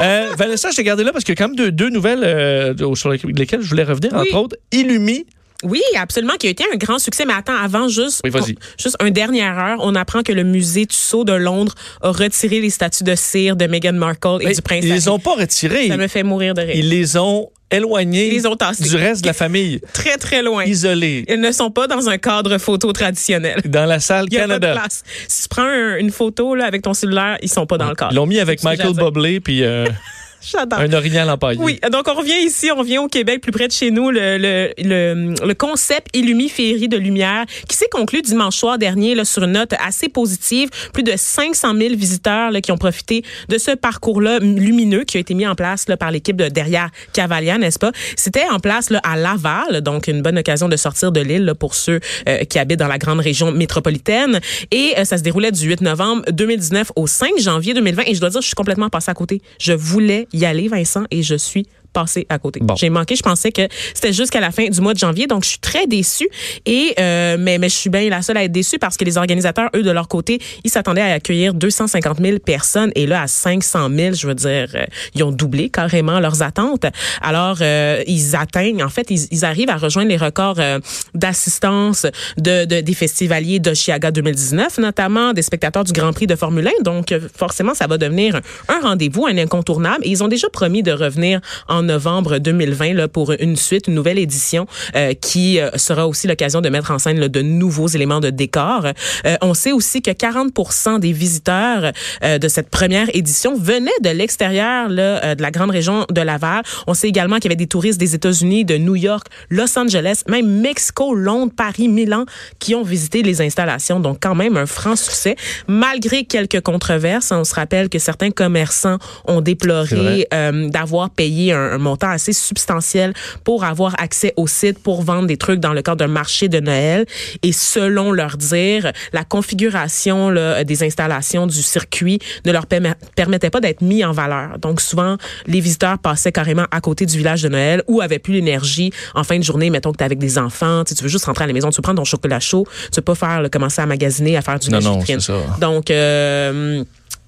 [0.00, 2.24] Euh, Vanessa, je t'ai gardé là parce qu'il y a quand même deux, deux nouvelles
[2.24, 4.10] euh, sur lesquelles je voulais revenir.
[4.14, 4.28] Oui.
[4.28, 5.26] Entre autres, Illumi.
[5.64, 7.24] Oui, absolument, qui a été un grand succès.
[7.24, 8.56] Mais attends, avant, juste, Oui, vas-y.
[8.78, 12.70] juste un dernière heure, on apprend que le musée Tussaud de Londres a retiré les
[12.70, 15.86] statues de cire de Meghan Markle et Mais du prince ils les ont pas retirés.
[15.88, 16.74] Ça me fait mourir de rire.
[16.74, 19.80] Ils les ont éloignés les ont du reste de la famille.
[19.92, 20.64] Très, très loin.
[20.64, 21.24] Isolés.
[21.28, 23.60] Ils ne sont pas dans un cadre photo traditionnel.
[23.64, 24.80] Dans la salle Il n'y a pas de Canada.
[24.80, 25.02] place.
[25.28, 27.94] Si tu prends un- une photo là, avec ton cellulaire, ils sont pas dans le
[27.94, 28.12] cadre.
[28.12, 28.92] Ils l'ont mis avec Michael.
[28.94, 29.86] Bublé puis euh,
[30.44, 30.80] J'adore.
[30.80, 31.60] un orignal empaillé.
[31.60, 34.38] Oui, donc on revient ici, on revient au Québec, plus près de chez nous, le,
[34.38, 39.24] le, le, le concept Illumi Féerie de lumière qui s'est conclu dimanche soir dernier là,
[39.24, 40.68] sur une note assez positive.
[40.92, 45.20] Plus de 500 000 visiteurs là, qui ont profité de ce parcours-là lumineux qui a
[45.20, 47.92] été mis en place là, par l'équipe de derrière Cavalia, n'est-ce pas?
[48.16, 51.74] C'était en place là, à Laval, donc une bonne occasion de sortir de l'île pour
[51.74, 54.40] ceux euh, qui habitent dans la grande région métropolitaine.
[54.70, 58.02] Et euh, ça se déroulait du 8 novembre 2019 au 5 janvier 2020.
[58.06, 59.40] Et je dois dire, je suis complètement passée à côté.
[59.58, 62.60] Je voulais y aller, Vincent, et je suis passée à côté.
[62.62, 62.74] Bon.
[62.76, 63.16] J'ai manqué.
[63.16, 63.62] Je pensais que
[63.94, 66.28] c'était jusqu'à la fin du mois de janvier, donc je suis très déçue.
[66.66, 69.16] Et euh, mais mais je suis bien la seule à être déçue parce que les
[69.18, 73.26] organisateurs, eux, de leur côté, ils s'attendaient à accueillir 250 000 personnes et là à
[73.26, 74.84] 500 000, je veux dire, euh,
[75.14, 76.86] ils ont doublé carrément leurs attentes.
[77.20, 80.78] Alors euh, ils atteignent, en fait, ils, ils arrivent à rejoindre les records euh,
[81.14, 82.06] d'assistance
[82.38, 86.82] de, de des festivaliers d'Oshiaga 2019, notamment des spectateurs du Grand Prix de Formule 1.
[86.82, 90.04] Donc euh, forcément, ça va devenir un, un rendez-vous, un incontournable.
[90.04, 93.94] Et ils ont déjà promis de revenir en novembre 2020 là, pour une suite, une
[93.94, 97.88] nouvelle édition euh, qui euh, sera aussi l'occasion de mettre en scène là, de nouveaux
[97.88, 98.86] éléments de décor.
[99.26, 101.92] Euh, on sait aussi que 40 des visiteurs
[102.22, 106.62] euh, de cette première édition venaient de l'extérieur là, de la grande région de Laval.
[106.86, 110.22] On sait également qu'il y avait des touristes des États-Unis, de New York, Los Angeles,
[110.28, 112.24] même Mexico, Londres, Paris, Milan,
[112.58, 114.00] qui ont visité les installations.
[114.00, 115.36] Donc quand même un franc succès,
[115.68, 117.32] malgré quelques controverses.
[117.32, 122.32] On se rappelle que certains commerçants ont déploré euh, d'avoir payé un, un montant assez
[122.32, 126.48] substantiel pour avoir accès au site pour vendre des trucs dans le cadre d'un marché
[126.48, 127.06] de Noël.
[127.42, 133.50] Et selon leur dire, la configuration là, des installations du circuit ne leur permet- permettait
[133.50, 134.58] pas d'être mis en valeur.
[134.58, 135.16] Donc souvent,
[135.46, 139.24] les visiteurs passaient carrément à côté du village de Noël ou avaient plus l'énergie en
[139.24, 139.70] fin de journée.
[139.70, 141.82] Mettons que tu avec des enfants, tu veux juste rentrer à la maison, tu veux
[141.82, 144.70] prendre ton chocolat chaud, tu veux pas faire là, commencer à magasiner, à faire du
[144.70, 145.34] Non, non, ça.
[145.60, 146.82] Donc euh,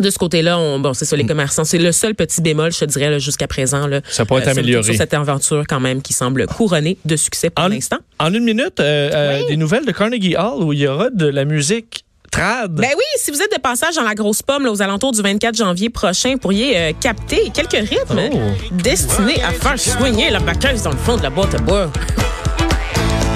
[0.00, 1.64] de ce côté-là, on, bon, c'est ça, les commerçants.
[1.64, 3.86] C'est le seul petit bémol, je te dirais, jusqu'à présent.
[3.86, 4.84] Là, Ça pourrait être sur- amélioré.
[4.84, 7.98] Sur cette aventure, quand même, qui semble couronnée de succès pour En, l'instant.
[8.18, 11.26] en une minute, euh, euh, des nouvelles de Carnegie Hall où il y aura de
[11.26, 12.72] la musique trad.
[12.72, 15.22] Ben oui, si vous êtes de passage dans la grosse pomme là, aux alentours du
[15.22, 18.38] 24 janvier prochain, vous pourriez euh, capter quelques rythmes Oh.
[18.72, 21.90] destinés à faire soigner la vacances dans le fond de la boîte à bois.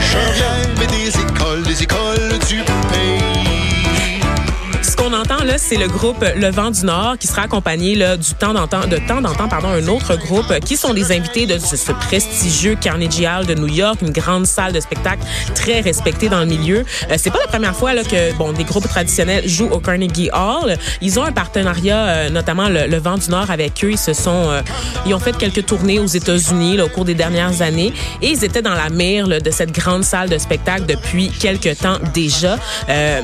[0.00, 2.62] Je viens mais des écoles, des écoles du
[5.58, 9.24] c'est le groupe Le Vent du Nord qui sera accompagné là, du temps de temps
[9.24, 13.46] en temps, pardon, un autre groupe qui sont des invités de ce, prestigieux Carnegie Hall
[13.46, 15.22] de New York, une grande salle de spectacle
[15.54, 16.84] très respectée dans le milieu.
[17.10, 20.30] Euh, c'est pas la première fois là, que bon des groupes traditionnels jouent au Carnegie
[20.32, 20.76] Hall.
[21.00, 23.90] Ils ont un partenariat, euh, notamment le, Vent du Nord avec eux.
[23.90, 24.60] Ils se sont, euh,
[25.06, 28.62] ils ont fait quelques tournées aux États-Unis au cours des dernières années et ils étaient
[28.62, 32.58] dans la mire de cette grande salle de spectacle depuis quelques temps déjà.
[32.88, 33.20] Euh,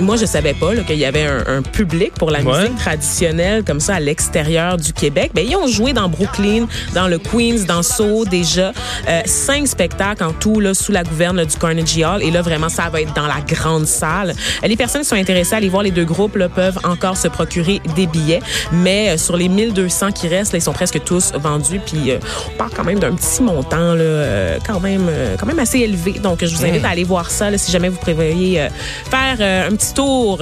[0.00, 2.60] moi, je savais pas qu'il y avait un, un public pour la Ouais.
[2.62, 5.30] musique traditionnelle comme ça à l'extérieur du Québec.
[5.34, 8.72] Ben, ils ont joué dans Brooklyn, dans le Queens, dans Soho déjà.
[9.08, 12.22] Euh, cinq spectacles en tout là, sous la gouverne là, du Carnegie Hall.
[12.22, 14.34] Et là, vraiment, ça va être dans la grande salle.
[14.62, 17.16] Euh, Les personnes qui sont intéressées à aller voir les deux groupes là, peuvent encore
[17.16, 18.40] se procurer des billets.
[18.72, 21.80] Mais euh, sur les 1200 qui restent, là, ils sont presque tous vendus.
[21.84, 22.18] Puis euh,
[22.48, 26.12] on parle quand même d'un petit montant là, quand, même, quand même assez élevé.
[26.22, 28.68] Donc, je vous invite à aller voir ça là, si jamais vous prévoyez
[29.10, 30.40] faire un petit tour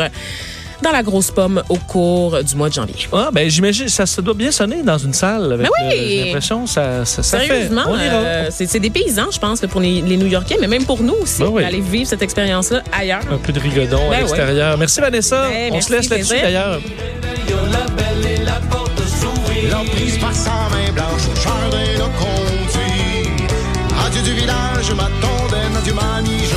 [0.83, 2.95] dans la grosse pomme au cours du mois de janvier.
[3.13, 5.53] Ah, ben j'imagine, ça, ça doit bien sonner dans une salle.
[5.53, 5.95] Avec, Ben oui!
[5.95, 7.47] euh, J'ai l'impression ça, ça, ça fait.
[7.47, 8.15] Sérieusement, On ira.
[8.15, 11.41] euh, c'est des paysans, je pense, pour les, les New-Yorkais, mais même pour nous aussi,
[11.43, 11.63] Ben oui.
[11.63, 13.23] d'aller vivre cette expérience-là ailleurs.
[13.31, 14.77] Un peu de rigodon à Ben l'extérieur.
[14.79, 15.49] Merci Vanessa.
[15.49, 16.81] Ben, On merci, se laisse là-dessus d'ailleurs.
[19.71, 23.29] L'emprise par sa main blanche au jardin de conduit.
[24.07, 26.55] Adieu du village, ma tondaine, adieu mamie, je